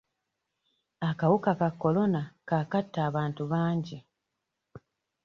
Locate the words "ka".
1.59-1.69